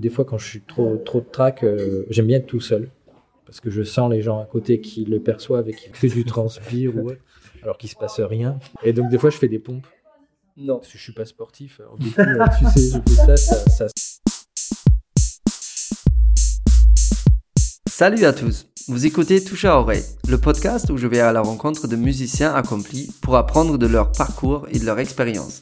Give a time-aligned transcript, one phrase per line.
[0.00, 2.90] des fois, quand je suis trop, trop de track, euh, j'aime bien être tout seul.
[3.46, 6.24] Parce que je sens les gens à côté qui le perçoivent et qui que du
[6.24, 7.20] transpire, ou autre,
[7.62, 8.58] alors qu'il se passe rien.
[8.82, 9.86] Et donc, des fois, je fais des pompes.
[10.56, 10.78] Non.
[10.78, 11.80] Parce que je suis pas sportif.
[11.80, 13.86] Alors, du coup, euh, tu sais, je fais ça, ça, ça
[17.88, 21.42] Salut à tous, vous écoutez Touche à oreille, le podcast où je vais à la
[21.42, 25.60] rencontre de musiciens accomplis pour apprendre de leur parcours et de leur expérience.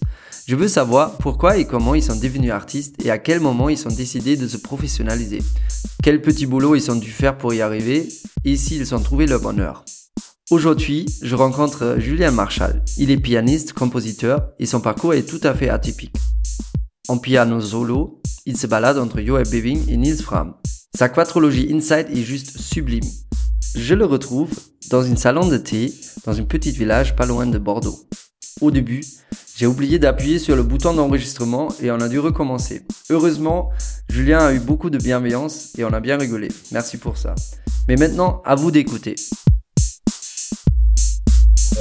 [0.48, 3.86] Je veux savoir pourquoi et comment ils sont devenus artistes et à quel moment ils
[3.86, 5.42] ont décidé de se professionnaliser.
[6.02, 8.08] Quel petit boulot ils ont dû faire pour y arriver
[8.46, 9.84] et s'ils ont trouvé leur bonheur.
[10.50, 12.82] Aujourd'hui, je rencontre Julien Marshall.
[12.96, 16.16] Il est pianiste, compositeur et son parcours est tout à fait atypique.
[17.08, 20.54] En piano solo, il se balade entre Joel Beving et Nils Fram.
[20.96, 23.04] Sa quatrologie Inside est juste sublime.
[23.74, 24.52] Je le retrouve
[24.88, 25.92] dans une salon de thé
[26.24, 28.08] dans un petit village pas loin de Bordeaux.
[28.62, 29.02] Au début,
[29.58, 32.82] j'ai oublié d'appuyer sur le bouton d'enregistrement et on a dû recommencer.
[33.10, 33.70] Heureusement,
[34.08, 36.46] Julien a eu beaucoup de bienveillance et on a bien rigolé.
[36.70, 37.34] Merci pour ça.
[37.88, 39.16] Mais maintenant, à vous d'écouter.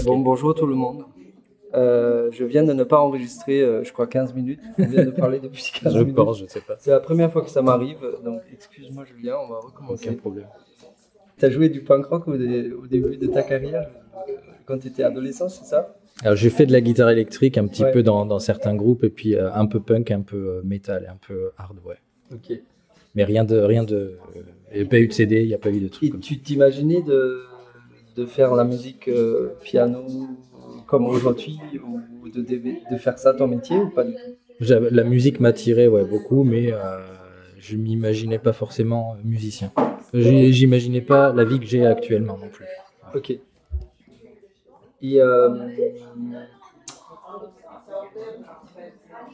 [0.05, 1.03] Bon, bonjour tout le monde.
[1.75, 4.59] Euh, je viens de ne pas enregistrer, euh, je crois, 15 minutes.
[4.79, 6.15] On vient de parler depuis 15 je minutes.
[6.15, 6.77] pense, je sais pas.
[6.79, 10.07] C'est la première fois que ça m'arrive, donc excuse-moi Julien, on va recommencer.
[10.09, 10.47] Aucun problème.
[11.37, 13.87] T'as joué du punk rock au, dé- au début de ta carrière,
[14.27, 14.31] euh,
[14.65, 15.95] quand tu étais adolescent, c'est ça?
[16.23, 17.91] Alors, j'ai fait de la guitare électrique un petit Ouais.
[17.91, 21.03] peu dans, dans certains groupes, et puis euh, un peu punk, un peu euh, metal,
[21.05, 21.97] et un peu hard, ouais.
[22.33, 22.59] Ok.
[23.15, 23.57] Mais rien de.
[23.59, 23.95] Rien de
[24.35, 24.41] euh,
[24.73, 26.11] il n'y a pas eu de CD, il n'y a pas eu de trucs Et
[26.11, 27.43] comme tu t'imaginais de,
[28.15, 30.03] de faire la musique euh, piano
[30.87, 31.59] comme aujourd'hui,
[32.21, 34.73] ou de, faire ça ton métier, ou pas du tout?
[34.91, 36.77] La musique m'attirait ouais, beaucoup, mais euh,
[37.59, 39.71] je m'imaginais pas forcément euh, musicien.
[40.13, 42.65] J'imaginais pas la vie que j'ai actuellement non plus.
[43.13, 43.37] Ok.
[45.01, 45.49] Et euh,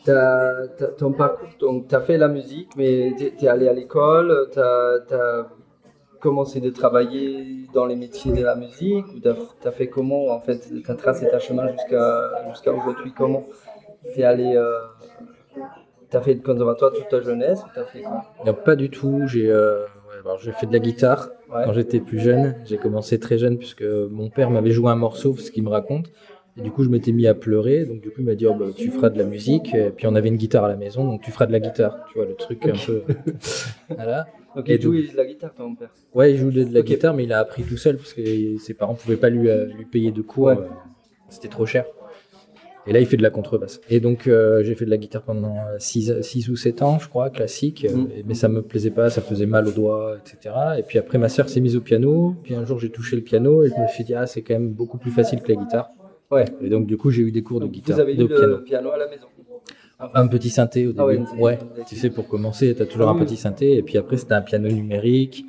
[0.04, 4.50] t'as- ton parcours, donc tu as fait la musique, mais tu es allé à l'école,
[4.52, 5.48] tu as,
[6.20, 9.28] commencé de travailler dans les métiers de la musique, ou tu
[9.68, 13.44] as, fait comment en fait Tu as tracé ta chemin jusqu'à jusqu'à aujourd'hui Comment
[14.14, 14.58] Tu es allé.
[16.10, 18.24] tu as fait le conservatoire toute ta jeunesse ou t'as fait quoi?
[18.46, 19.28] Non, pas du tout.
[19.28, 19.86] J'ai euh,
[20.26, 21.64] alors, j'ai fait de la guitare Ouais.
[21.66, 22.56] quand j'étais plus jeune.
[22.66, 26.08] J'ai commencé très jeune puisque mon père m'avait joué un morceau, ce qu'il me raconte.
[26.58, 27.86] Et du coup, je m'étais mis à pleurer.
[27.86, 29.74] Donc, du coup, il m'a dit oh, bah, Tu feras de la musique.
[29.76, 32.06] Et puis, on avait une guitare à la maison, donc tu feras de la guitare.
[32.12, 33.04] Tu vois, le truc un peu.
[33.90, 34.28] voilà.
[34.56, 37.14] Ok, Et tu jouais de la guitare ton père Ouais, il jouait de la guitare,
[37.16, 38.22] mais il a appris tout seul parce que
[38.60, 40.24] ses parents pouvaient pas lui, euh, lui payer de.
[40.38, 40.54] Ouais.
[40.56, 40.66] euh,
[41.30, 41.86] C'était trop cher.
[42.86, 43.80] Et là, il fait de la contrebasse.
[43.90, 47.30] Et donc, euh, j'ai fait de la guitare pendant 6 ou 7 ans, je crois,
[47.30, 47.86] classique.
[47.90, 48.08] euh, Mm.
[48.26, 50.54] Mais ça me plaisait pas, ça faisait mal aux doigts, etc.
[50.78, 52.36] Et puis après, ma sœur s'est mise au piano.
[52.44, 54.54] Puis un jour, j'ai touché le piano et je me suis dit, ah, c'est quand
[54.56, 55.90] même beaucoup plus facile que la guitare.
[56.32, 56.46] Ouais.
[56.62, 58.28] Et donc, du coup, j'ai eu des cours de Donc, guitare, Vous avez de eu
[58.28, 58.48] piano.
[58.48, 59.28] le piano à la maison
[60.14, 61.24] Un petit synthé au début.
[61.32, 63.26] Ah ouais, tu sais, pour commencer, tu as toujours Oui, un oui.
[63.26, 63.78] petit synthé.
[63.78, 65.46] Et puis après, c'était un piano numérique.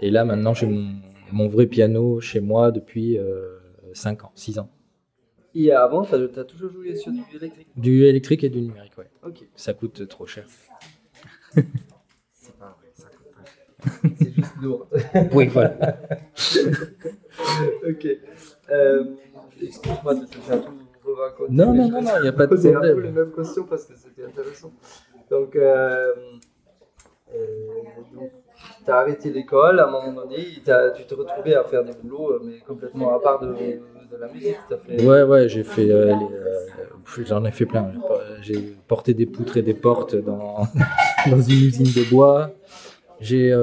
[0.00, 0.86] Et là, maintenant, j'ai mon,
[1.32, 3.16] mon vrai piano chez moi depuis
[3.94, 4.68] 5 ans, 6 ans.
[5.54, 7.68] Et avant, tu as, toujours joué sur du électrique?
[7.76, 9.08] Du électrique et du numérique, ouais.
[9.24, 9.46] Ok.
[9.54, 10.46] Ça coûte trop cher.
[12.32, 14.12] C'est pas vrai, ça coûte pas cher.
[14.18, 14.88] C'est juste lourd.
[15.32, 15.76] Oui, voilà.
[17.88, 18.08] ok.
[18.70, 19.04] Euh,
[19.62, 21.52] Excuse-moi de te faire tout raconter.
[21.52, 23.14] Non, non, non, il n'y a pas de poser un peu les problème.
[23.14, 24.72] mêmes questions parce que c'était intéressant.
[25.30, 26.12] Donc, euh,
[27.34, 27.56] euh,
[28.14, 28.30] donc
[28.84, 30.36] tu as arrêté l'école à un moment donné,
[30.96, 34.28] tu te retrouvais à faire des boulots, euh, mais complètement à part de, de la
[34.32, 34.56] musique.
[34.86, 35.04] Fait...
[35.04, 35.90] Ouais, ouais, j'ai fait.
[35.90, 37.92] euh, euh, J'en ai fait plein.
[38.42, 38.58] J'ai
[38.88, 40.66] porté des poutres et des portes dans,
[41.30, 42.50] dans une usine de bois.
[43.20, 43.54] J'ai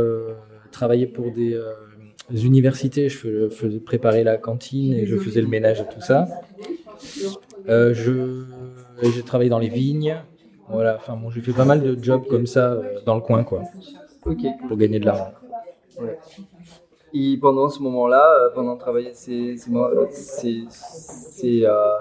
[0.72, 1.56] travaillé pour des
[2.45, 3.09] universités.
[3.09, 6.28] Je fais- faisais préparer la cantine et je faisais le ménage et tout ça.
[7.68, 10.16] J'ai travaillé dans les vignes.
[10.69, 10.95] Voilà.
[10.95, 13.63] Enfin bon, j'ai fait pas mal de jobs comme ça dans le coin, quoi,
[14.25, 14.67] Ok, cool.
[14.67, 15.31] pour gagner de l'argent.
[15.99, 16.19] Ouais.
[17.13, 21.97] Et pendant ce moment-là, euh, pendant travailler ces, ces, euh, ces, ces, euh,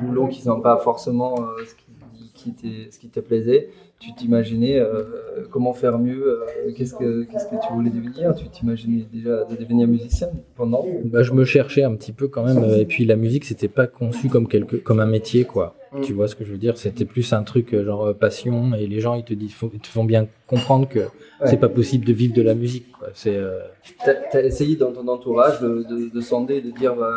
[0.00, 2.54] boulots qui ne sont pas forcément euh, ce, qui,
[2.90, 3.70] ce qui te plaisait,
[4.04, 5.02] tu t'imaginais euh,
[5.50, 8.34] comment faire mieux euh, Qu'est-ce que qu'est-ce que tu voulais devenir?
[8.34, 10.84] Tu t'imaginais déjà de devenir musicien pendant?
[11.04, 12.62] Bah, je me cherchais un petit peu quand même.
[12.62, 15.74] euh, Et puis la musique, c'était pas conçu comme quelque, comme un métier, quoi.
[15.92, 16.00] Mm.
[16.02, 16.76] Tu vois ce que je veux dire?
[16.76, 18.74] C'était plus un truc euh, genre passion.
[18.74, 21.00] Et les gens, ils te disent, ils te font bien comprendre que
[21.46, 22.86] c'est pas possible de vivre de la musique.
[23.14, 23.58] C'est euh,
[24.04, 27.12] Tu as, essayé dans ton entourage de, de, de sonder, de dire bah,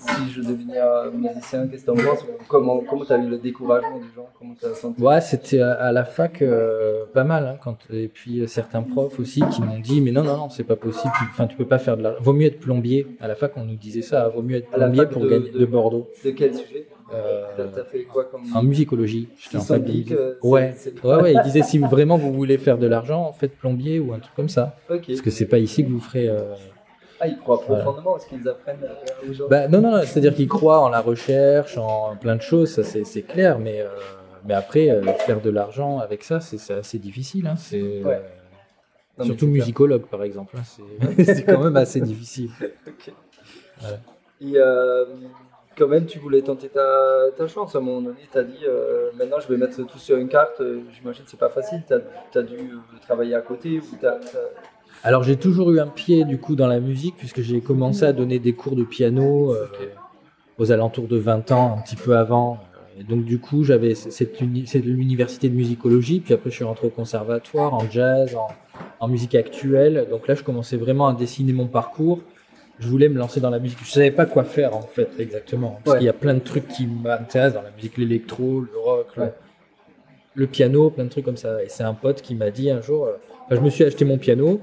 [0.00, 3.38] si je devenais euh, musicien, qu'est-ce que tu en penses Comment comment as eu le
[3.38, 4.28] découragement des gens?
[4.38, 5.00] Comment t'as senti?
[5.02, 7.46] Ouais, c'était à, la fac euh, pas mal.
[7.46, 10.48] Hein, quand, et puis euh, certains profs aussi qui m'ont dit Mais non, non, non,
[10.48, 11.12] c'est pas possible.
[11.18, 12.22] tu- Enfin, tu peux pas faire de l'argent.
[12.22, 13.06] Vaut mieux être plombier.
[13.20, 14.28] À la fac, on nous disait ça.
[14.28, 16.08] Vaut mieux être plombier pour de- gagner de- de Bordeaux.
[16.24, 16.86] De quel sujet?
[17.12, 19.28] Euh, T'as t'as fait quoi comme en musicologie.
[19.36, 19.82] J'étais en fac
[20.44, 20.74] Ouais.
[21.02, 21.32] ouais, ouais.
[21.34, 24.48] Ils disaient Si vraiment vous voulez faire de l'argent, faites plombier ou un truc comme
[24.48, 24.76] ça.
[24.86, 26.28] Parce que c'est pas ici que vous ferez.
[27.20, 29.46] Ah, ils croient profondément à ce qu'ils apprennent euh, gens.
[29.48, 32.82] Bah, non, non, non, c'est-à-dire qu'ils croient en la recherche, en plein de choses, ça
[32.82, 33.88] c'est clair, mais, euh,
[34.46, 37.46] mais après, euh, faire de l'argent avec ça, c'est assez difficile.
[37.46, 38.22] hein, c'est, Ouais.
[39.18, 40.56] Non, mais surtout musicologue, par exemple.
[40.56, 42.50] hein, c'est quand même assez difficile.
[44.40, 45.04] Et euh,
[45.76, 47.74] quand même, tu voulais tenter ta, ta chance.
[47.74, 50.28] À un moment donné, tu as dit euh, maintenant je vais mettre tout sur une
[50.28, 50.62] carte.
[50.94, 51.82] J'imagine que c'est pas facile.
[52.32, 52.56] Tu as, dû
[53.02, 54.18] travailler à côté ou t'as-
[55.02, 58.12] Alors j'ai toujours eu un pied du coup dans la musique, puisque j'ai commencé à
[58.12, 59.66] donner des cours de piano euh,
[60.58, 62.58] aux alentours de 20 ans, un petit peu avant.
[62.98, 66.90] Et donc du coup, j'avais cette l'université de musicologie, puis après je suis rentré au
[66.90, 68.36] conservatoire en jazz,
[69.00, 70.06] en, musique actuelle.
[70.10, 72.20] Donc là, je commençais vraiment à dessiner mon parcours.
[72.78, 73.78] Je voulais me lancer dans la musique.
[73.82, 76.68] Je savais pas quoi faire en fait exactement, parce qu'il y a plein de trucs
[76.68, 79.06] qui m'intéressent dans la musique, l'électro, le rock,
[80.34, 81.62] le- piano, plein de trucs comme ça.
[81.62, 83.16] Et c'est un pote qui m'a dit un jour, euh,
[83.50, 84.60] je me suis acheté mon piano.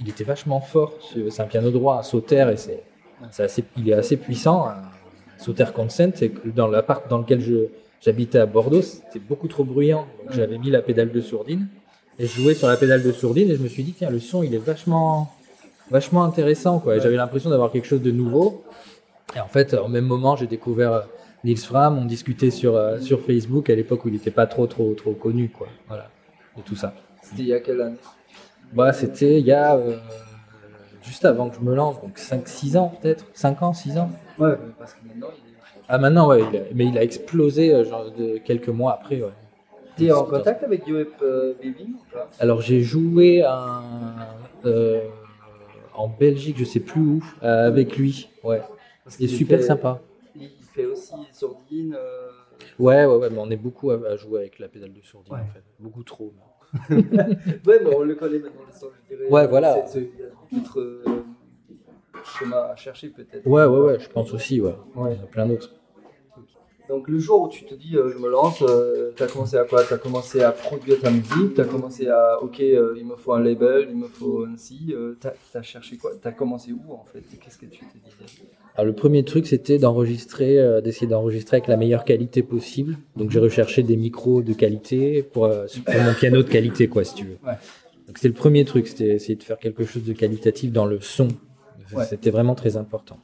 [0.00, 0.92] Il était vachement fort.
[1.12, 2.82] C'est c'est un piano droit, un sauter, et c'est
[3.30, 4.66] c'est il est assez puissant.
[4.68, 4.82] Un
[5.38, 7.68] sauter consent, que dans l'appart dans lequel je
[8.00, 10.06] j'habitais à Bordeaux, c'était beaucoup trop bruyant.
[10.22, 11.68] Donc j'avais mis la pédale de sourdine
[12.18, 14.18] et je jouais sur la pédale de sourdine et je me suis dit tiens le
[14.18, 15.32] son il est vachement
[15.90, 16.98] vachement intéressant quoi.
[16.98, 18.64] J'avais l'impression d'avoir quelque chose de nouveau.
[19.36, 21.00] Et en fait, au même moment, j'ai découvert euh,
[21.44, 21.98] Nils Fram.
[21.98, 25.12] On discutait sur euh, sur Facebook à l'époque où il n'était pas trop trop trop
[25.12, 25.68] connu quoi.
[25.86, 26.08] Voilà,
[26.56, 26.94] de tout ça.
[27.22, 27.96] C'était il y a quelle année?
[28.72, 29.96] Bah, c'était il y a euh,
[31.02, 34.10] juste avant que je me lance, donc 5-6 ans peut-être, 5 ans, 6 ans.
[34.38, 35.54] Ouais, mais parce que maintenant, il est.
[35.88, 39.22] Ah maintenant ouais, il a- mais il a explosé euh, genre de quelques mois après
[39.22, 39.30] ouais.
[39.96, 42.28] T'es en contact avec Yoep euh, Baby ou pas?
[42.38, 43.82] Alors j'ai joué un,
[44.64, 45.00] euh,
[45.94, 48.28] en Belgique, je sais plus où, avec lui.
[48.44, 48.62] Ouais,
[49.18, 50.00] il est super fait- sympa.
[50.36, 51.96] Il fait aussi sourdine.
[52.78, 55.32] Ouais, ouais, ouais, mais on est beaucoup à, à jouer avec la pédale de sourdine
[55.34, 55.40] Ouais.
[55.40, 56.26] en fait, beaucoup trop.
[56.36, 56.44] même.
[56.90, 59.28] Ouais, mais on le connaît maintenant, je dirais.
[59.30, 59.84] Ouais, voilà.
[59.94, 61.04] Il y a d'autres euh,
[62.24, 63.46] chemins à chercher peut-être.
[63.46, 64.74] Ouais, ouais, ouais, je pense aussi, ouais.
[64.94, 65.14] Ouais.
[65.14, 65.74] Il y en a plein d'autres.
[66.88, 68.64] Donc le jour où tu te dis euh, je me lance,
[69.16, 69.84] tu as commencé à quoi?
[69.84, 73.16] Tu as commencé à produire ta musique, tu as commencé à ok euh, il me
[73.16, 76.12] faut un label, il me faut un si, tu as, cherché quoi?
[76.20, 77.22] Tu as commencé où en fait?
[77.40, 81.68] Qu'est-ce que tu te disais Alors le premier truc c'était d'enregistrer, euh, d'essayer d'enregistrer avec
[81.68, 82.96] la meilleure qualité possible.
[83.16, 87.04] Donc j'ai recherché des micros de qualité pour, euh, pour mon piano de qualité quoi
[87.04, 87.38] si tu veux.
[87.44, 87.54] Ouais.
[88.06, 91.00] Donc c'était le premier truc, c'était essayer de faire quelque chose de qualitatif dans le
[91.00, 91.28] son.
[91.92, 92.04] Ouais.
[92.04, 93.18] C'était vraiment très important.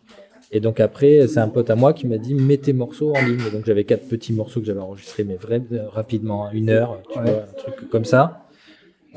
[0.53, 3.21] Et donc après c'est un pote à moi qui m'a dit mets tes morceaux en
[3.25, 3.41] ligne.
[3.49, 7.01] Et donc j'avais quatre petits morceaux que j'avais enregistrés mais vraiment euh, rapidement, une heure,
[7.13, 7.25] tu Ouais.
[7.25, 8.41] vois, un truc comme ça.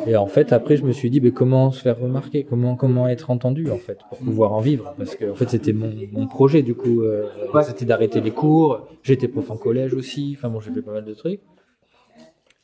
[0.05, 3.07] Et en fait, après, je me suis dit, mais comment se faire remarquer, comment comment
[3.07, 6.27] être entendu en fait, pour pouvoir en vivre, parce que en fait, c'était mon, mon
[6.27, 7.63] projet du coup, euh, Ouais.
[7.63, 8.87] c'était d'arrêter les cours.
[9.01, 10.35] J'étais prof en collège aussi.
[10.37, 11.39] Enfin bon, j'ai fait pas mal de trucs.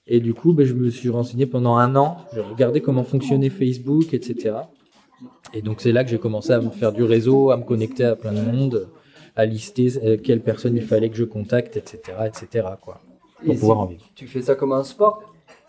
[0.06, 2.18] Et du coup, ben, je me suis renseigné pendant un an.
[2.36, 4.56] J'ai regardé comment fonctionnait Facebook, etc.
[5.53, 8.05] Et donc c'est là que j'ai commencé à me faire du réseau, à me connecter
[8.05, 8.89] à plein de monde,
[9.35, 12.67] à lister euh, quelles personnes il fallait que je contacte, etc., etc.
[12.81, 12.99] Quoi,
[13.43, 14.03] pour Et pouvoir si en vivre.
[14.15, 15.21] Tu fais ça comme un sport?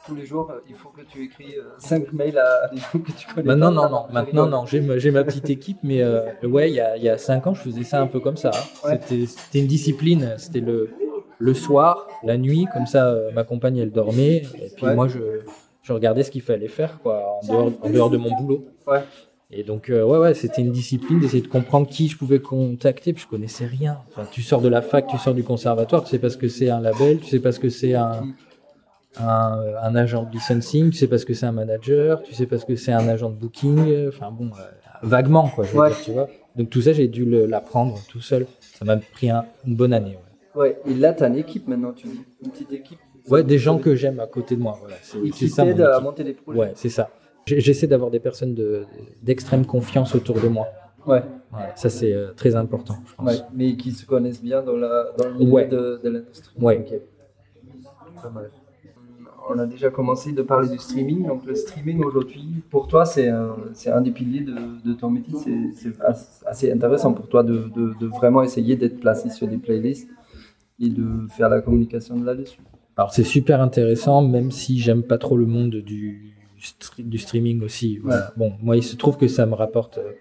[0.07, 3.13] Tous les jours, euh, il faut que tu écris 5 mails à des gens que
[3.13, 3.89] tu connais Maintenant, pas?
[3.89, 4.67] non, non, maintenant, non.
[4.67, 7.55] J'ai ma, petite équipe, mais euh, ouais, il y a, il y a cinq ans,
[7.55, 8.51] je faisais ça un peu comme ça.
[8.55, 8.89] hein.
[8.89, 8.99] Ouais.
[9.09, 10.35] C'était, c'était une discipline.
[10.37, 10.91] C'était le,
[11.39, 14.43] le soir, la nuit, comme ça, euh, ma compagne, elle dormait.
[14.63, 14.95] Et puis Ouais.
[14.95, 15.21] moi, je,
[15.83, 18.67] je regardais ce qu'il fallait faire, quoi, en dehors, en dehors de mon boulot.
[18.87, 19.01] Ouais.
[19.57, 23.13] Et donc, euh, ouais, ouais, c'était une discipline d'essayer de comprendre qui je pouvais contacter,
[23.13, 23.99] puis je connaissais rien.
[24.09, 26.49] Enfin, tu sors de la fac, tu sors du conservatoire, tu sais pas ce que
[26.49, 28.27] c'est un label, tu sais pas ce que c'est un,
[29.21, 32.47] un, un agent de licensing, tu sais pas ce que c'est un manager, tu sais
[32.47, 34.63] pas ce que c'est un agent de booking, enfin bon, euh,
[35.03, 35.89] vaguement, quoi, je Ouais.
[35.91, 36.29] dire, tu vois.
[36.57, 38.47] Donc tout ça, j'ai dû l'apprendre tout seul.
[38.61, 40.17] Ça m'a pris un- une bonne année.
[40.57, 42.21] Ouais, Ouais, et là, tu as une équipe maintenant, tu dis.
[42.45, 42.99] Une petite équipe.
[43.29, 44.97] Ouais, des gens que j'aime à côté de moi, voilà.
[45.03, 46.59] C'est ça mon à monter des projets.
[46.61, 47.09] Ouais, c'est ça.
[47.47, 48.85] J'essaie d'avoir des personnes de-
[49.23, 50.67] d'extrême confiance autour de moi.
[51.07, 51.23] Ouais,
[51.53, 53.27] Ouais, ça, c'est euh, très important, je pense.
[53.27, 55.67] ouais, mais qui se connaissent bien dans, la, dans le milieu Ouais.
[55.69, 56.55] de, de l'industrie.
[56.61, 56.79] Ouais.
[56.79, 57.01] Ok.
[58.23, 58.51] Pas mal.
[59.51, 61.27] On a déjà commencé de parler du streaming.
[61.27, 63.55] Donc, le streaming aujourd'hui, pour toi, c'est un,
[63.87, 64.55] un des piliers de,
[64.89, 65.35] de ton métier.
[65.37, 69.59] C'est- C'est as- assez intéressant pour toi de, de, vraiment essayer d'être placé sur des
[69.59, 70.09] playlists
[70.81, 72.59] et de faire la communication de là-dessus.
[72.97, 76.34] Alors c'est super intéressant, même si j'aime pas trop le monde du,
[76.99, 78.01] du streaming aussi.
[78.37, 80.13] Bon, moi il se trouve que ça me rapporte euh,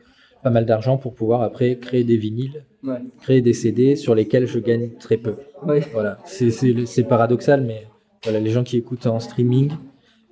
[0.44, 2.98] pas mal d'argent pour pouvoir après créer des vinyles, Ouais.
[3.22, 5.36] créer des CD sur lesquels je gagne très peu.
[5.66, 5.82] Ouais.
[5.94, 7.88] Voilà, c'est- paradoxal, mais
[8.24, 9.72] voilà, les gens qui écoutent en streaming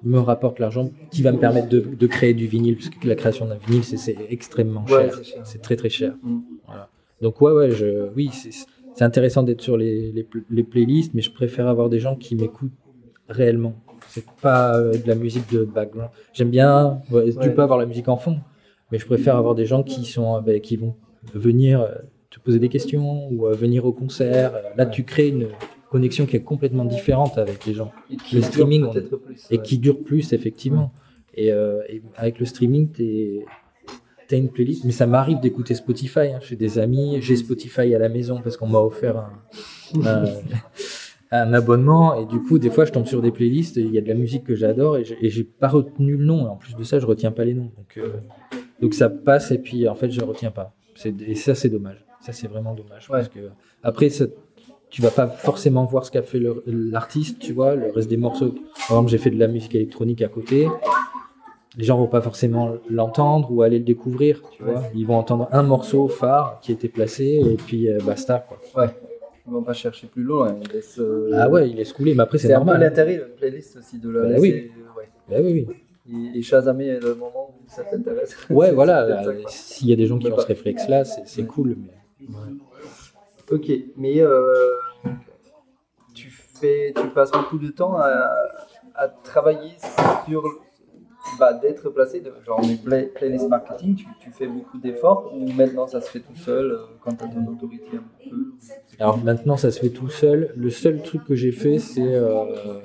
[0.04, 3.16] me rapportent l'argent qui va me permettre de, de créer du vinyle, parce que la
[3.16, 5.14] création d'un vinyle, c'est- extrêmement cher.
[5.46, 6.16] c'est très très cher.
[6.24, 6.40] Mm.
[6.66, 6.90] Voilà.
[7.22, 11.22] Donc ouais, ouais, je, oui, c'est intéressant d'être sur les, les, pl- les playlists, mais
[11.22, 12.72] je préfère avoir des gens qui m'écoutent
[13.30, 13.76] réellement.
[14.14, 16.10] C'est pas euh, de la musique de background.
[16.34, 18.40] J'aime bien, ouais, tu peux avoir la musique en fond,
[18.92, 20.96] mais je préfère avoir des gens qui sont, euh, ben, qui vont
[21.34, 21.88] venir euh,
[22.30, 24.54] te poser des questions ou venir au concert.
[24.78, 25.48] Là, tu crées une
[25.90, 27.92] connexion qui est complètement différente avec les gens
[28.34, 29.48] Le streaming, on- plus.
[29.50, 29.62] et ouais.
[29.64, 30.92] qui dure plus effectivement.
[31.34, 33.46] Et, euh, et avec le streaming, tu
[34.32, 34.84] as une playlist.
[34.86, 36.20] Mais ça m'arrive d'écouter Spotify.
[36.34, 36.40] hein.
[36.42, 39.32] J'ai des amis, j'ai Spotify à la maison parce qu'on m'a offert un,
[40.06, 40.24] un,
[41.32, 42.16] un abonnement.
[42.16, 43.78] Et du coup, des fois, je tombe sur des playlists.
[43.78, 46.46] Il y a de la musique que j'adore et j'ai- pas retenu le nom.
[46.46, 47.72] Et en plus de ça, je retiens pas les noms.
[47.78, 48.08] Donc, euh,
[48.82, 50.74] donc ça passe et puis en fait, je retiens pas.
[51.28, 52.06] Et ça, c'est dommage.
[52.20, 53.10] Ça, c'est vraiment dommage.
[53.10, 53.18] Ouais.
[53.18, 53.40] Parce que
[53.82, 54.26] après, ça,
[54.90, 58.50] tu vas pas forcément voir ce qu'a fait l'artiste, tu vois, le reste des morceaux.
[58.50, 60.68] Par exemple, j'ai fait de la musique électronique à côté.
[61.78, 64.84] Les gens vont pas forcément l'entendre ou aller le découvrir, tu vois.
[64.94, 68.60] Ils vont entendre un morceau phare qui été placé et puis euh, basta, quoi.
[68.84, 68.90] Ouais.
[69.48, 70.56] Ils vont pas chercher plus loin.
[70.64, 72.82] Ils laissent, euh, Ah ouais, il laisse couler, mais après, c'est C'est un peu normal.
[72.82, 74.72] l'intérêt de la playlist aussi, de la Bah laisser.
[74.98, 75.10] Ouais.
[75.30, 75.76] Bah oui, oui.
[76.34, 78.36] Et, et chasamer le moment où ça t'intéresse.
[78.50, 79.24] Ouais, voilà.
[79.48, 81.48] S'il y a des gens qui ont pas- ce réflexe-là, c'est c'est Ouais.
[81.48, 81.76] cool.
[82.20, 82.28] Mais...
[83.52, 84.54] Ok, mais euh,
[86.14, 88.30] tu fais, tu passes beaucoup de temps à,
[88.96, 89.72] à travailler
[90.26, 90.44] sur,
[91.40, 95.48] bah, d'être placé, de, genre les play- playlist marketing, tu, tu fais beaucoup d'efforts ou
[95.52, 98.36] maintenant ça se fait tout seul euh, quand tu as ton autorité un peu
[99.00, 100.52] Alors maintenant, ça se fait tout seul.
[100.56, 102.80] Le seul truc que j'ai fait, c'est euh,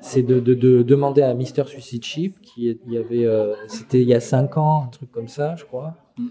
[0.00, 3.54] c'est de, de- de demander à Mister Suicide Chip, qui est- il y avait, euh,
[3.68, 5.94] c'était il y a 5 ans, un truc comme ça, je crois.
[6.18, 6.26] Mm.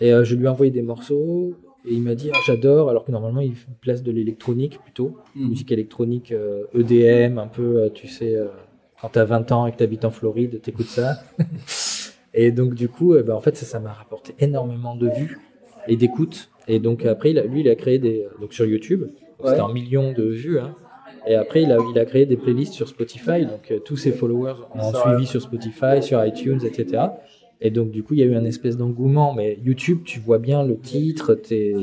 [0.00, 1.54] Et je lui ai envoyé des morceaux
[1.84, 5.48] et il m'a dit ah, j'adore, alors que normalement il place de l'électronique plutôt, Mhm.
[5.48, 6.32] musique électronique
[6.74, 8.36] EDM, un peu, tu sais,
[9.04, 11.18] quand t'as 20 ans et que t'habites en Floride, t'écoutes ça.
[12.34, 15.38] et donc du coup, eh ben, en fait, ça ça m'a rapporté énormément de vues
[15.88, 16.48] et d'écoutes.
[16.68, 19.02] Et donc après, il a- lui, il a créé des donc sur YouTube,
[19.40, 19.50] Ouais.
[19.50, 20.58] c'était en millions de vues.
[20.58, 20.74] hein.
[21.26, 23.44] Et après, il a, il a créé des playlists sur Spotify.
[23.44, 27.02] Donc euh, tous ses followers ont Ça, suivi sur Spotify, sur iTunes, etc.
[27.60, 29.34] Et donc du coup, il y a eu un espèce d'engouement.
[29.34, 31.74] Mais YouTube, tu vois bien le titre, t'es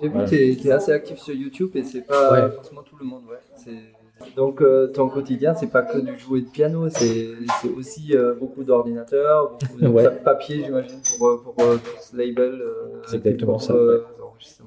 [0.00, 0.28] J'ai vu Voilà.
[0.28, 2.50] tu es, assez actif sur YouTube et c'est pas Ouais.
[2.52, 3.22] forcément tout le monde.
[3.28, 3.38] Ouais.
[3.56, 3.97] C'est-
[4.36, 7.28] Donc euh, ton quotidien, c'est pas que du jouer de piano, c'est
[7.76, 10.04] aussi euh, beaucoup d'ordinateurs, beaucoup de Ouais.
[10.04, 12.60] pa- papier, j'imagine, pour, euh, pour tout ce label.
[12.60, 14.64] euh, C'est exactement propres, ça.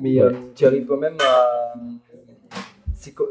[0.00, 0.22] Mais Ouais.
[0.22, 1.74] euh, tu arrives quand même à.
[3.14, 3.28] co-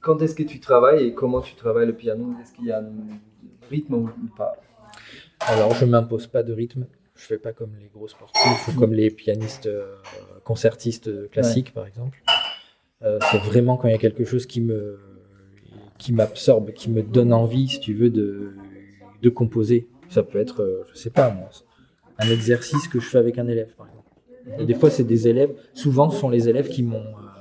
[0.00, 2.34] Quand est-ce que tu travailles et comment tu travailles le piano?
[2.42, 2.92] Est-ce qu'il y a un
[3.70, 4.56] rythme ou pas?
[5.40, 6.86] Alors, je m'impose pas de rythme.
[7.14, 9.68] Je fais pas comme les gros sportifs ou comme les pianistes
[10.44, 12.22] concertistes classiques, par exemple.
[13.02, 14.98] Euh, c'est vraiment quand il y a quelque chose qui me
[15.98, 18.52] qui m'absorbe, qui me donne envie, si tu veux, de,
[19.22, 19.88] de composer.
[20.10, 21.48] Ça peut être, euh, je sais pas moi,
[22.18, 24.60] un exercice que je fais avec un élève, par exemple.
[24.60, 25.54] Et des fois, c'est des élèves.
[25.72, 27.36] Souvent, ce sont les élèves qui m'ont euh,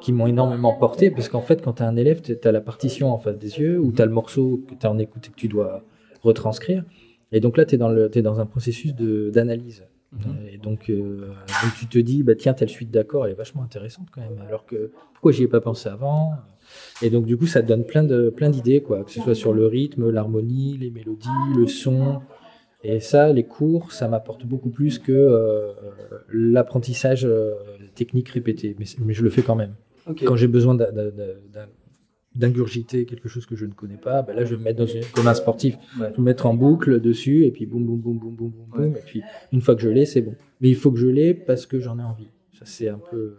[0.00, 2.60] qui m'ont énormément porté, parce qu'en fait, quand tu as un élève, tu as la
[2.60, 5.26] partition en face des yeux, ou tu as le morceau que tu as en écoute
[5.26, 5.84] et que tu dois
[6.22, 6.84] retranscrire.
[7.32, 9.84] Et donc là, tu es, dans un processus d'analyse.
[10.52, 11.28] Et donc, euh,
[11.62, 14.42] donc, tu te dis, bah, tiens, telle suite d'accords, elle est vachement intéressante quand même.
[14.46, 16.32] Alors que pourquoi j'y ai pas pensé avant?
[17.02, 19.04] Et donc, du coup, ça te donne plein de plein d'idées, quoi.
[19.04, 22.20] Que ce soit sur le rythme, l'harmonie, les mélodies, le son.
[22.82, 25.72] Et ça, les cours, ça m'apporte beaucoup plus que euh,
[26.32, 27.52] l'apprentissage euh,
[27.94, 28.74] technique répété.
[28.78, 29.74] Mais, je le fais quand même.
[30.24, 30.92] Quand j'ai besoin d'un-
[32.34, 34.86] d'ingurgiter quelque chose que je ne connais pas, ben là, je vais me mettre dans
[34.86, 35.74] une, comme un sportif.
[35.98, 36.06] Ouais.
[36.10, 38.66] Je vais me mettre en boucle dessus, et puis boum, boum, boum, boum, boum, boum,
[38.68, 38.96] boum.
[38.96, 39.22] Et puis,
[39.52, 40.34] une fois que je l'ai, c'est bon.
[40.60, 42.28] Mais il faut que je l'ai parce que j'en ai envie.
[42.58, 43.38] Ça, c'est un peu.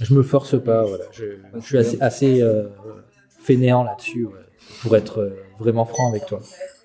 [0.00, 1.04] Je me force pas, voilà.
[1.12, 2.68] Je, je suis assez, assez euh,
[3.28, 4.32] fainéant là-dessus, ouais,
[4.80, 6.40] pour être euh, vraiment franc avec toi.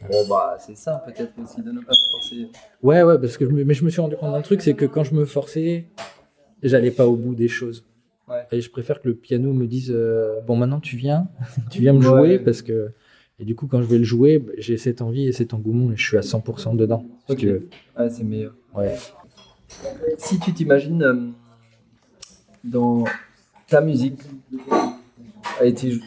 [0.10, 2.48] Bon, bah, c'est ça peut-être aussi de ne pas se forcer.
[2.84, 4.74] Ouais, ouais, parce que je me, mais je me suis rendu compte d'un truc, c'est
[4.74, 5.88] que quand je me forçais,
[6.64, 7.86] j'allais pas au bout des choses.
[8.30, 8.46] Ouais.
[8.52, 11.28] Et je préfère que le piano me dise euh, bon maintenant tu viens,
[11.72, 12.04] tu viens me Ouais.
[12.06, 12.92] jouer parce que
[13.40, 15.92] et du coup quand je vais le jouer, bah, j'ai cette envie et cet engouement
[15.92, 17.06] et je suis à 100% dedans.
[17.26, 17.38] si Ok.
[17.40, 17.70] tu veux.
[17.98, 18.54] Ouais, c'est meilleur.
[18.76, 18.96] Ouais.
[20.18, 21.28] Si tu t'imagines euh,
[22.64, 23.04] dans
[23.68, 24.20] ta musique
[25.60, 26.02] a été jou-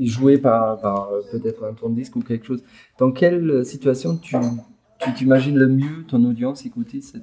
[0.00, 2.62] jouée par, par euh, peut-être un tourne-disque ou quelque chose,
[2.98, 4.36] dans quelle situation tu
[5.02, 7.16] tu t'imagines le mieux ton audience écouter ce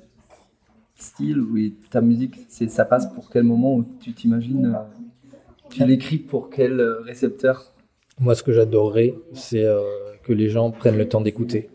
[0.98, 1.58] style ou
[1.89, 5.38] ta musique c'est ça passe pour quel moment où tu t'imagines euh,
[5.70, 7.74] tu l'écris pour quel euh, récepteur?
[8.20, 9.82] Moi ce que j'adorerais c'est euh,
[10.24, 11.70] que les gens prennent le temps d'écouter.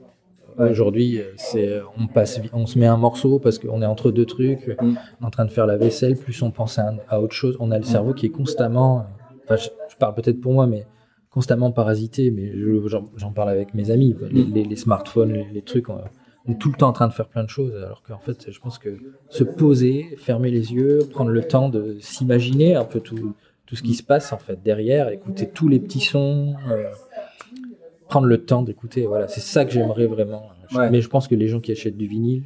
[0.59, 0.71] Ouais.
[0.71, 4.76] Aujourd'hui, c'est on passe, on se met un morceau parce qu'on est entre deux trucs,
[4.83, 4.97] Mm.
[5.23, 7.57] en train de faire la vaisselle, plus on pense à, à autre chose.
[7.59, 9.07] On a le cerveau qui est constamment,
[9.45, 10.85] enfin, je, je parle peut-être pour moi, mais
[11.31, 12.31] constamment parasité.
[12.31, 12.87] Mais je-
[13.17, 14.14] j'en parle avec mes amis.
[14.14, 14.29] quoi.
[14.31, 14.52] Les, Mm.
[14.52, 16.00] les- les smartphones, les, les trucs, on,
[16.47, 17.75] on est tout le temps en train de faire plein de choses.
[17.77, 18.97] Alors qu'en fait, je pense que
[19.29, 23.35] se poser, fermer les yeux, prendre le temps de s'imaginer un peu tout,
[23.67, 26.55] tout ce qui se passe en fait derrière, écouter tous les petits sons.
[26.71, 26.85] euh,
[28.09, 29.07] prendre le temps d'écouter.
[29.07, 30.51] Voilà, c'est ça que j'aimerais vraiment.
[30.75, 30.91] Ouais.
[30.91, 32.43] Mais je pense que les gens qui achètent du vinyle,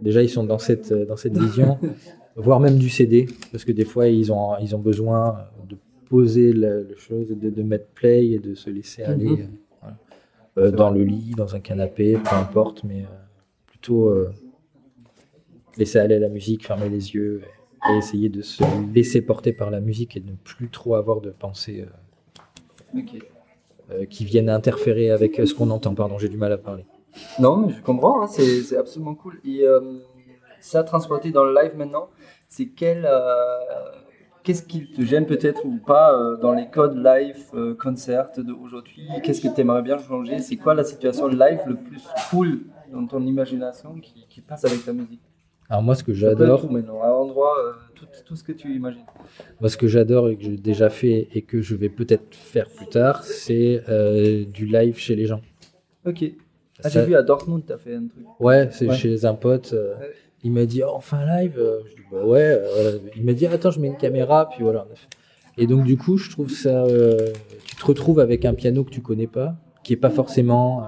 [0.00, 1.78] déjà, ils sont dans cette, euh, dans cette vision,
[2.36, 5.76] voire même du CD, parce que des fois, ils ont, ils ont besoin de
[6.08, 9.36] poser le, le chose, de, de mettre play et de se laisser aller Mhm.
[9.36, 9.48] voilà.
[10.60, 13.16] Euh, dans le lit, dans un canapé, peu importe, mais euh,
[13.66, 14.30] plutôt euh,
[15.76, 17.42] laisser aller la musique, fermer les yeux
[17.88, 18.62] et essayer de se
[18.92, 21.86] laisser porter par la musique et de ne plus trop avoir de pensées
[24.10, 25.94] qui viennent interférer avec ce qu'on entend.
[25.94, 26.84] Pardon, j'ai du mal à parler.
[27.38, 29.40] Non, mais je comprends, hein, c'est absolument cool.
[29.46, 29.64] Et
[30.60, 32.10] ça transporté dans le live maintenant,
[32.48, 33.06] c'est quel.
[33.06, 33.99] euh,
[34.42, 39.06] Qu'est-ce qui te gêne peut-être ou pas euh, dans les codes live euh, concert d'aujourd'hui?
[39.22, 40.38] Qu'est-ce que tu aimerais bien changer?
[40.40, 44.84] C'est quoi la situation live le plus cool dans ton imagination qui, qui passe avec
[44.84, 45.20] ta musique?
[45.68, 48.74] Alors moi, ce que j'adore, tout maintenant, à endroit, euh, tout, tout ce que tu
[48.74, 49.04] imagines.
[49.60, 52.68] moi, ce que j'adore et que j'ai déjà fait et que je vais peut-être faire
[52.68, 55.42] plus tard, c'est euh, du live chez les gens.
[56.04, 56.24] Ok.
[56.82, 58.24] Ah, Ça- j'ai vu à Dortmund, tu as fait un truc.
[58.40, 58.94] Ouais, c'est Ouais.
[58.96, 59.72] chez un pote.
[59.72, 60.12] Ouais.
[60.44, 61.54] Il m'a dit, oh, fait un live.
[61.58, 62.40] Euh, Je dis, bah ouais.
[62.42, 64.86] euh, il m'a dit, attends, je mets une caméra, puis voilà.
[65.58, 66.84] Et donc, du coup, je trouve ça.
[66.84, 67.32] euh,
[67.66, 70.84] tu te retrouves avec un piano que tu connais pas, qui est pas forcément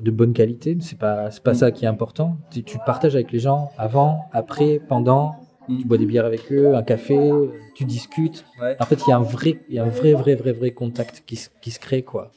[0.00, 0.76] de bonne qualité.
[0.80, 2.36] C'est pas, c'est pas ça qui est important.
[2.50, 5.36] Tu, tu partages avec les gens avant, après, pendant.
[5.68, 5.78] Mm.
[5.78, 7.18] Tu bois des bières avec eux, un café,
[7.74, 8.44] tu discutes.
[8.60, 8.76] Ouais.
[8.80, 10.72] En fait, il y a un vrai, il y a un vrai, vrai, vrai, vrai
[10.72, 12.30] contact qui, se- qui se crée, quoi.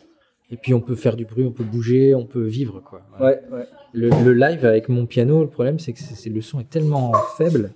[0.50, 3.02] Et puis, on peut faire du bruit, on peut bouger, on peut vivre, quoi.
[3.20, 3.66] Ouais, ouais.
[3.94, 6.00] Le, le live avec mon piano, le problème c'est que
[6.30, 7.72] le son est tellement faible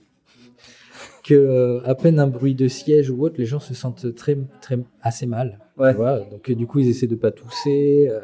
[1.23, 4.37] que euh, à peine un bruit de siège ou autre, les gens se sentent très,
[4.61, 5.59] très assez mal.
[5.75, 5.93] tu Ouais.
[5.93, 6.19] vois.
[6.19, 8.07] donc du coup ils essaient de pas tousser.
[8.11, 8.19] euh,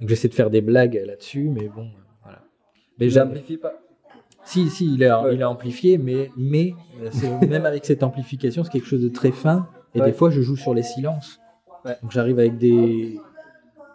[0.00, 1.88] donc j'essaie de faire des blagues là-dessus, mais bon,
[2.22, 2.38] voilà.
[2.98, 3.08] Mais.
[3.10, 3.74] J'amplifie pas?
[4.44, 5.34] Si, si, il est, Ouais.
[5.34, 6.72] il est amplifié, mais, mais
[7.48, 9.68] même avec cette amplification, c'est quelque chose de très fin.
[9.94, 11.40] Et des fois, je joue sur les silences.
[11.84, 11.96] Ouais.
[12.02, 13.18] Donc j'arrive avec des,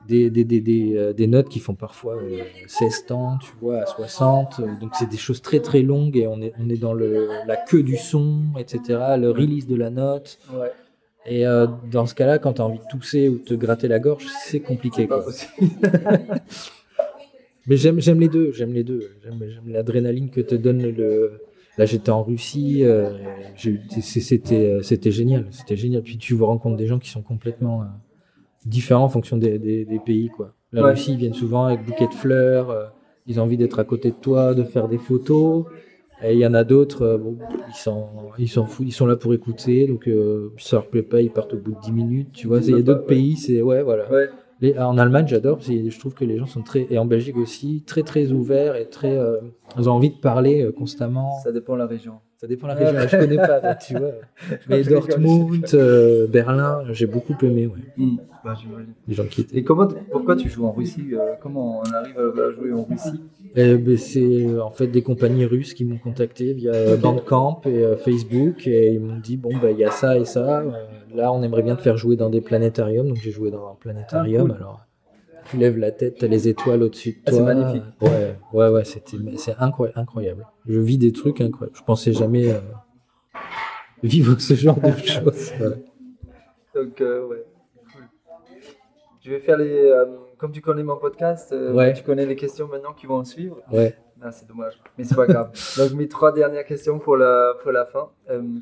[0.08, 3.80] des, des, des, des, euh, des notes qui font parfois euh, 16 temps, tu vois,
[3.80, 4.60] à 60.
[4.60, 7.30] Euh, Donc c'est des choses très très longues et on est, on est dans le,
[7.48, 8.82] la queue du son, etc.,
[9.18, 10.40] le release de la note.
[10.54, 10.72] Ouais.
[11.26, 13.88] Et euh, dans ce cas-là, quand tu as envie de tousser ou de te gratter
[13.88, 15.08] la gorge, c'est compliqué.
[15.08, 15.26] Quoi.
[17.66, 19.12] Mais j'aime, j'aime les deux, j'aime les deux.
[19.24, 21.40] J'aime, j'aime l'adrénaline que te donne le.
[21.78, 23.18] Là, j'étais en Russie, euh,
[23.56, 26.04] j'ai c'était, c'était génial, c'était génial.
[26.04, 27.84] Puis tu rencontres des gens qui sont complètement
[28.66, 30.54] différents en fonction des, des, des pays, quoi.
[30.72, 30.90] La Ouais.
[30.92, 32.86] Russie, ils viennent souvent avec bouquet de fleurs, euh,
[33.28, 35.66] ils ont envie d'être à côté de toi, de faire des photos.
[36.24, 37.38] Et il y en a d'autres, euh, bon,
[37.70, 41.02] ils s'en, ils s'en foutent, ils sont là pour écouter, donc euh, ça leur plaît
[41.04, 42.60] pas, ils partent au bout de 10 minutes, tu vois.
[42.60, 43.08] Il y a d'autres ouais.
[43.08, 44.10] pays, c'est ouais, voilà.
[44.12, 44.30] Ouais.
[44.62, 47.06] Les- en Allemagne, j'adore, parce que je trouve que les gens sont très, et en
[47.06, 49.38] Belgique aussi, très très ouverts et très, euh,
[49.78, 51.38] ils ont envie de parler euh, constamment.
[51.44, 52.14] Ça dépend de la région.
[52.44, 54.12] Ça dépend de la région, je connais pas, donc, tu vois.
[54.68, 58.06] Mais Dortmund, euh, Berlin, j'ai beaucoup aimé, ouais.
[58.44, 58.92] Bah, j'imagine.
[59.08, 59.60] Les gens qui étaient.
[59.60, 63.22] Et comment, pourquoi tu joues en Russie euh, Comment on arrive à, jouer en Russie?
[63.56, 67.96] Eh ben, c'est euh, en fait des compagnies russes qui m'ont contacté via Bandcamp et
[68.04, 70.66] Facebook et ils m'ont dit bon bah il y a ça et ça.
[71.16, 73.76] là on aimerait bien te faire jouer dans des planétariums donc j'ai joué dans un
[73.80, 74.62] planétarium Ah, cool.
[74.64, 74.86] alors
[75.46, 77.40] tu lèves la tête t'as les étoiles au-dessus de Ah, toi.
[77.40, 77.84] c'est magnifique.
[78.02, 80.46] Ouais ouais ouais c'était c'est incroyable.
[80.68, 81.76] Je vis des trucs incroyables.
[81.78, 82.60] Je pensais jamais euh,
[84.02, 85.52] vivre ce genre de choses.
[85.58, 85.76] Voilà.
[86.76, 87.46] Donc, euh, ouais.
[87.94, 88.04] Cool.
[89.22, 89.70] Je vais faire les.
[89.92, 90.06] euh,
[90.38, 91.94] comme tu connais mon podcast, euh, Ouais.
[91.94, 93.62] tu connais les questions maintenant qui vont suivre.
[93.72, 93.96] Ouais.
[94.22, 94.80] Ah, c'est dommage.
[94.98, 95.52] Mais c'est pas grave.
[95.78, 98.10] Donc, mes trois dernières questions pour la, pour la fin.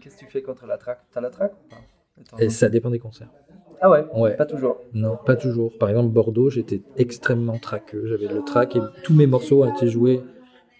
[0.01, 1.01] Qu'est-ce que tu fais contre la traque?
[1.13, 2.43] T'as la traque ou pas?
[2.43, 3.29] Et ça dépend des concerts.
[3.81, 4.35] Ah ouais, Ouais.
[4.35, 4.77] Pas toujours.
[4.93, 5.71] Non, pas toujours.
[5.77, 8.05] Par exemple, Bordeaux, j'étais extrêmement traqueux.
[8.05, 10.21] J'avais le track et tous mes morceaux ont été joués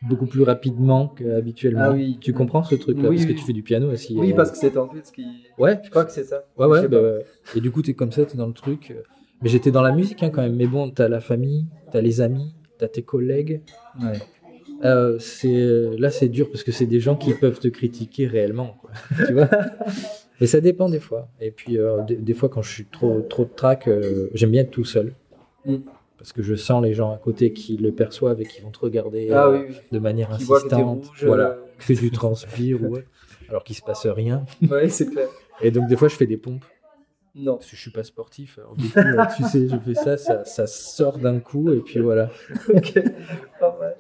[0.04, 1.82] beaucoup plus rapidement qu'habituellement.
[1.84, 2.18] Ah oui.
[2.22, 3.10] Tu comprends ce truc-là?
[3.10, 4.16] Oui, Parce que tu fais du piano aussi.
[4.20, 5.26] Oui, et- parce que c'est en fait ce qui.
[5.58, 6.44] Ouais, Je crois que c'est ça.
[6.58, 6.88] ouais, ouais.
[6.88, 7.20] bah.
[7.56, 8.96] Et du coup, t'es comme ça, t'es dans le truc.
[9.42, 10.56] Mais j'étais dans la musique hein, quand même.
[10.56, 13.62] Mais bon, t'as la famille, t'as les amis, t'as tes collègues.
[14.02, 14.14] Ouais.
[14.84, 18.76] Euh, c'est là, c'est dur parce que c'est des gens qui peuvent te critiquer réellement.
[18.82, 18.92] Quoi.
[19.28, 19.50] tu vois?
[20.42, 21.30] Mais ça dépend des fois.
[21.40, 24.50] Et puis, euh, des, des fois, quand je suis trop, trop de track, euh, j'aime
[24.50, 25.14] bien être tout seul.
[25.66, 25.78] Mm.
[26.18, 28.80] Parce que je sens les gens à côté qui le perçoivent et qui vont te
[28.80, 29.76] regarder Ah euh, oui, oui.
[29.92, 31.06] de manière Qui insistante.
[31.08, 31.56] rouge, voilà, euh.
[31.88, 33.08] que tu transpires, ou autre,
[33.50, 34.44] alors qu'il se passe rien.
[34.70, 35.28] Ouais, c'est clair.
[35.62, 36.66] Et donc, des fois, je fais des pompes.
[37.36, 37.58] Non.
[37.58, 38.58] Parce que je suis pas sportif.
[38.58, 41.80] Alors, du coup, euh, tu sais, je fais ça, ça, ça sort d'un coup, et
[41.80, 42.30] puis voilà.
[42.74, 42.94] ok.
[43.60, 43.96] Pas mal.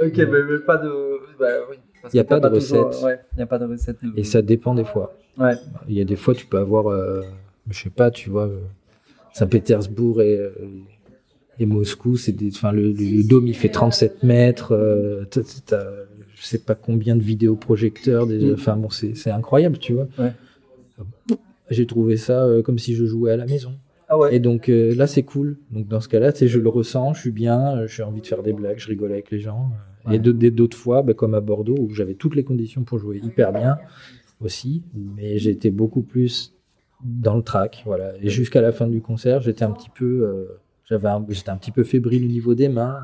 [0.00, 0.90] Ok, mais, mais pas de.
[1.38, 3.02] Bah, oui, parce Y a que t'as pas de recette.
[3.04, 3.96] Ouais, il n'y a pas de recette.
[4.02, 5.16] de- Et ça dépend des fois.
[5.38, 5.54] Ouais.
[5.88, 7.22] Il y a des fois, tu peux avoir, euh,
[7.70, 8.60] je sais pas, tu vois, euh,
[9.32, 10.50] Saint-Pétersbourg et, euh,
[11.58, 15.84] et Moscou, c'est des, enfin, le, dôme il fait 37 mètres, euh, t'as- t'as,
[16.34, 18.52] je sais pas combien de vidéoprojecteurs, Mm.
[18.54, 20.08] enfin bon, c'est incroyable, tu vois.
[20.18, 20.32] Ouais.
[21.70, 23.72] J'ai trouvé ça euh, comme si je jouais à la maison.
[24.08, 24.34] Ah ouais.
[24.34, 25.56] Et donc euh, là, c'est cool.
[25.70, 28.42] Donc dans ce cas-là, je le ressens, je suis bien, euh, j'ai envie de faire
[28.42, 29.70] des blagues, je rigole avec les gens.
[30.10, 30.16] Ouais.
[30.16, 33.52] Et d'autres- fois, bah, comme à Bordeaux, où j'avais toutes les conditions pour jouer hyper
[33.52, 33.78] bien
[34.40, 36.54] aussi, mais j'étais beaucoup plus
[37.02, 38.12] dans le track, voilà.
[38.22, 41.70] Et jusqu'à la fin du concert, j'étais un petit peu, euh, j'avais, j'étais un petit
[41.72, 43.00] peu fébrile au niveau des mains.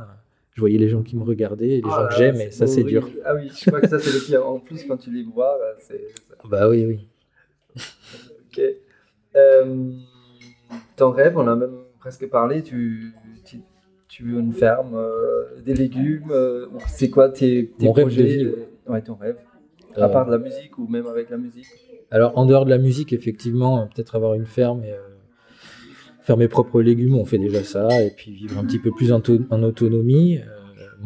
[0.54, 2.50] Je voyais les gens qui me regardaient, et les Ah gens là que j'aime, et
[2.50, 3.08] ça c'est dur.
[3.24, 4.46] Ah oui, je crois que ça c'est le pire.
[4.46, 6.08] En plus, quand tu les vois, bah, c'est.
[6.14, 7.06] c'est- Bah oui, oui.
[7.76, 8.60] Ok.
[9.36, 9.92] Euh,
[10.96, 12.62] ton rêve, on a même presque parlé.
[12.62, 13.12] Tu,
[14.16, 16.30] tu, veux une ferme, euh, des légumes.
[16.30, 19.36] euh, c'est quoi tes, tes Mon rêve de projets vie, euh, Ouais, ton rêve.
[19.98, 21.66] Euh, À part de la musique ou même avec la musique?
[22.10, 24.96] Alors, en dehors de la musique, effectivement, euh, peut-être avoir une ferme et euh,
[26.22, 29.12] faire mes propres légumes, on fait déjà ça, et puis vivre un petit peu plus
[29.12, 29.20] en
[29.62, 30.40] autonomie.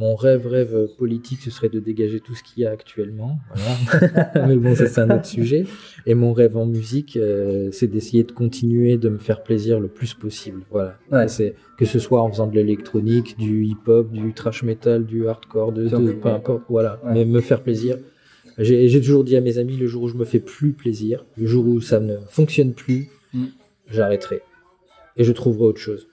[0.00, 3.38] Mon rêve, rêve politique, ce serait de dégager tout ce qu'il y a actuellement.
[3.54, 4.32] Voilà.
[4.48, 5.66] Mais bon, ça, c'est un autre sujet.
[6.06, 9.88] Et mon rêve en musique, euh, c'est d'essayer de continuer de me faire plaisir le
[9.88, 10.62] plus possible.
[10.70, 10.96] Voilà.
[11.12, 11.28] Ouais.
[11.28, 15.72] C'est que ce soit en faisant de l'électronique, du hip-hop, du trash metal, du hardcore,
[15.72, 16.62] de, de- peu importe.
[16.70, 16.98] Voilà.
[17.04, 17.12] Ouais.
[17.12, 17.98] Mais me faire plaisir.
[18.58, 21.24] J'ai j'ai toujours dit à mes amis, le jour où je me fais plus plaisir,
[21.36, 23.44] le jour où ça ne fonctionne plus, Mm.
[23.90, 24.40] j'arrêterai.
[25.16, 26.08] Et je trouverai autre chose.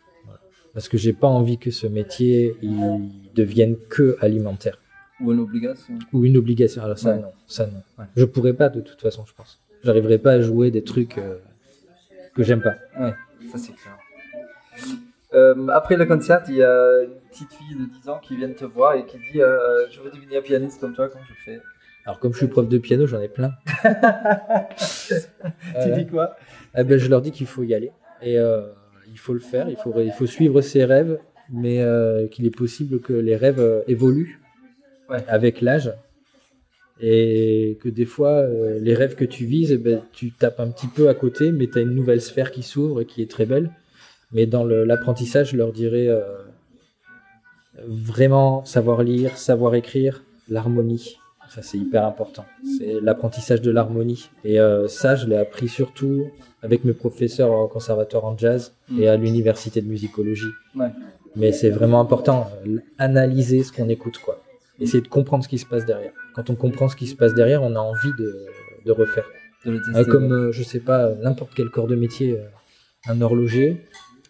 [0.77, 4.77] Parce que j'ai pas envie que ce métier il devienne que alimentaire.
[5.19, 5.95] Ou une obligation.
[6.13, 6.83] Ou une obligation.
[6.83, 7.19] Alors ça Ouais.
[7.19, 7.81] non, ça non.
[7.97, 8.05] Ouais.
[8.15, 9.59] Je pourrais pas de toute façon, je pense.
[9.83, 11.39] J'arriverai pas à jouer des trucs euh,
[12.35, 12.75] que j'aime pas.
[12.99, 13.15] Ouais,
[13.51, 13.97] ça c'est clair.
[15.33, 18.51] Euh, après le concert, il y a une petite fille de 10 ans qui vient
[18.51, 21.59] te voir et qui dit euh, Je veux devenir pianiste comme toi, comment je fais?
[22.05, 23.51] Alors comme je suis prof de piano, j'en ai plein.
[24.77, 25.13] Tu
[25.75, 26.35] Euh, dis quoi?
[26.77, 27.91] Eh ben, je leur dis qu'il faut y aller.
[28.21, 28.67] Et euh,
[29.17, 31.17] il faut le faire, il faut, il faut suivre ses rêves,
[31.51, 34.39] mais euh, qu'il est possible que les rêves euh, évoluent
[35.09, 35.23] Ouais.
[35.27, 35.91] avec l'âge.
[37.01, 40.69] Et que des fois, euh, les rêves que tu vises, eh ben, tu tapes un
[40.69, 43.31] petit peu à côté, mais tu as une nouvelle sphère qui s'ouvre et qui est
[43.31, 43.71] très belle.
[44.33, 46.21] Mais dans l'apprentissage, je leur dirais euh,
[47.87, 51.17] vraiment savoir lire, savoir écrire, l'harmonie.
[51.49, 52.45] Ça, c'est hyper important.
[52.77, 54.29] C'est l'apprentissage de l'harmonie.
[54.43, 56.27] Et euh, ça, je l'ai appris surtout
[56.61, 59.01] avec mes professeurs au conservatoire en jazz Mm.
[59.01, 60.51] et à l'université de musicologie.
[60.75, 60.87] Ouais.
[61.35, 62.49] Mais c'est vraiment important,
[62.97, 64.41] analyser ce qu'on écoute, quoi.
[64.79, 66.11] Essayer de comprendre ce qui se passe derrière.
[66.35, 68.45] Quand on comprend ce qui se passe derrière, on a envie de,
[68.85, 69.25] de refaire.
[69.65, 72.43] de le Euh, comme, euh, je sais pas, n'importe quel corps de métier, euh,
[73.11, 73.83] un horloger,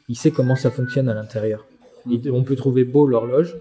[0.09, 1.65] il sait comment ça fonctionne à l'intérieur.
[2.09, 3.57] Il- On peut trouver beau l'horloge,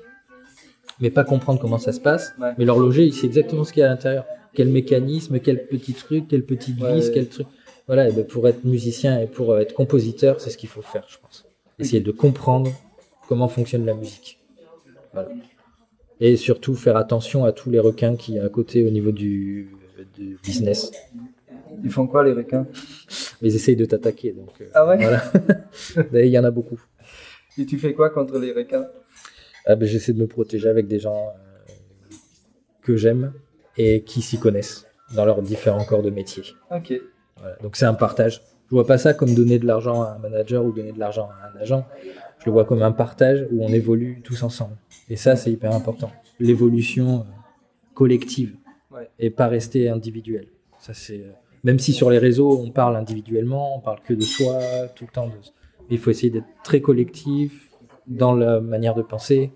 [1.00, 2.34] mais pas comprendre comment ça se passe.
[2.40, 2.52] Ouais.
[2.58, 4.24] Mais l'horloger, il sait exactement ce qu'il y a à l'intérieur.
[4.54, 7.10] Quel mécanisme, quel petit truc, quelle petite vis, ouais.
[7.12, 7.46] quel truc.
[7.86, 10.82] Voilà, et ben pour être musicien et pour euh, être compositeur, c'est ce qu'il faut
[10.82, 11.46] faire, je pense.
[11.78, 12.72] Essayer de comprendre
[13.28, 14.40] comment fonctionne la musique.
[15.12, 15.28] Voilà.
[16.20, 19.12] Et surtout faire attention à tous les requins qui y a à côté au niveau
[19.12, 19.70] du,
[20.16, 20.90] du business.
[21.84, 22.66] Ils font quoi les requins?
[23.42, 24.96] Ils essayent de t'attaquer, donc euh, Ah ouais?
[24.96, 25.22] voilà.
[26.10, 26.80] D'ailleurs, il y en a beaucoup.
[27.58, 28.86] Et tu fais quoi contre les requins?
[29.66, 31.72] Ah ben, J'essaie de me protéger avec des gens euh,
[32.82, 33.32] que j'aime
[33.76, 36.42] et qui s'y connaissent dans leurs différents corps de métier.
[36.70, 36.92] Ok.
[37.38, 37.56] Voilà.
[37.62, 38.42] Donc c'est un partage.
[38.68, 41.28] Je vois pas ça comme donner de l'argent à un manager ou donner de l'argent
[41.42, 41.86] à un agent.
[42.40, 44.76] Je le vois comme un partage où on évolue tous ensemble.
[45.08, 46.10] Et ça, c'est hyper important.
[46.40, 47.22] L'évolution euh,
[47.94, 48.56] collective
[48.92, 49.10] Ouais.
[49.18, 50.46] et pas rester individuel.
[50.78, 51.32] Ça, c'est euh,
[51.64, 54.60] même si sur les réseaux on parle individuellement, on parle que de soi
[54.94, 55.26] tout le temps.
[55.26, 55.32] De...
[55.90, 57.65] Il faut essayer d'être très collectif
[58.06, 59.52] dans la manière de penser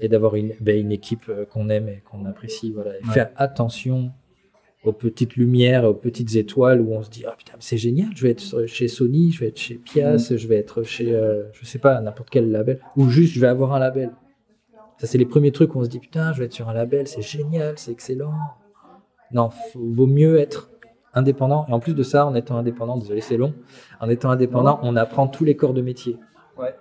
[0.00, 2.70] et d'avoir une, ben, une équipe euh, qu'on aime et qu'on apprécie.
[2.72, 2.96] Voilà.
[2.98, 3.12] Et Ouais.
[3.12, 4.10] faire attention
[4.84, 8.22] aux petites lumières, aux petites étoiles où on se dit ah putain c'est génial, je
[8.22, 11.64] vais être chez Sony, je vais être chez Pias, je vais être chez euh, je
[11.66, 14.12] sais pas n'importe quel label ou juste je vais avoir un label.
[14.98, 16.74] Ça c'est les premiers trucs où on se dit putain je vais être sur un
[16.74, 18.32] label, c'est génial, c'est excellent.
[19.32, 20.70] Non, faut- vaut mieux être
[21.12, 23.54] indépendant et en plus de ça en étant indépendant, désolé c'est long,
[24.00, 26.16] en étant indépendant on apprend tous les corps de métier.
[26.56, 26.74] Ouais.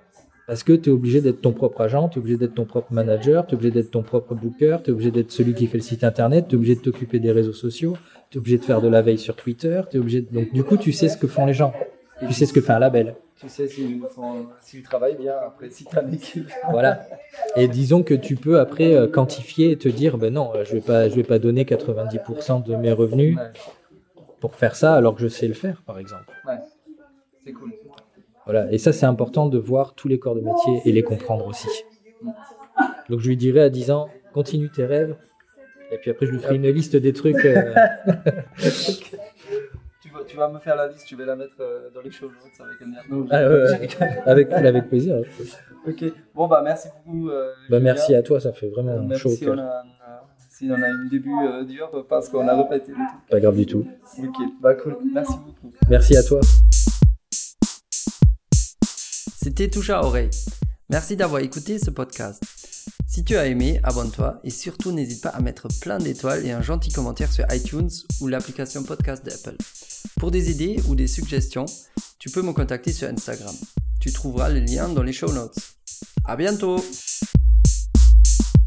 [0.47, 2.93] Parce que tu es obligé d'être ton propre agent, tu es obligé d'être ton propre
[2.93, 5.77] manager, tu es obligé d'être ton propre booker, tu es obligé d'être celui qui fait
[5.77, 7.97] le site internet, tu es obligé de t'occuper des réseaux sociaux,
[8.29, 10.33] tu es obligé de faire de la veille sur Twitter, tu obligé de...
[10.33, 11.73] donc du coup tu sais ce que font les gens,
[12.25, 13.15] tu sais ce que fait un label.
[13.35, 16.49] Tu sais s'ils travaillent bien après, si t'as une équipe.
[16.71, 17.05] Voilà.
[17.55, 20.73] Et disons que tu peux après euh, quantifier et te dire ben non, euh, je
[20.73, 23.43] vais pas je vais pas donner 90% de mes revenus Ouais.
[24.39, 26.31] pour faire ça alors que je sais le faire par exemple.
[26.47, 26.55] Ouais.
[27.43, 27.73] C'est cool.
[28.47, 28.71] Voilà.
[28.71, 31.67] Et ça, c'est important de voir tous les corps de métier et les comprendre aussi.
[33.09, 35.15] Donc je lui dirais à 10 ans, continue tes rêves.
[35.91, 37.43] Et puis après, je lui ferai une liste des trucs.
[37.45, 37.73] euh,
[40.01, 42.11] Tu vas, tu vas me faire la liste, tu vas la mettre euh, dans les
[42.11, 42.77] show notes avec
[43.31, 45.21] Ah, avec, avec plaisir.
[45.87, 46.03] Ok.
[46.33, 47.29] Bon, bah merci beaucoup.
[47.29, 49.83] euh, Bah, merci à toi, ça fait vraiment Même chaud au si on a,
[50.49, 51.33] si on a un début
[51.67, 52.91] dur parce qu'on a répété.
[53.29, 53.85] Pas grave du tout.
[54.19, 54.97] Ok, bah cool.
[55.13, 55.73] Merci beaucoup.
[55.89, 56.39] Merci à toi.
[59.47, 60.29] C'était Touche à oreille.
[60.89, 62.43] Merci d'avoir écouté ce podcast.
[63.07, 66.61] Si tu as aimé, abonne-toi et surtout n'hésite pas à mettre plein d'étoiles et un
[66.61, 69.55] gentil commentaire sur iTunes ou l'application podcast d'Apple.
[70.19, 71.65] Pour des idées ou des suggestions,
[72.19, 73.55] tu peux me contacter sur Instagram.
[74.01, 75.57] Tu trouveras le lien dans les show notes.
[76.25, 76.83] À bientôt!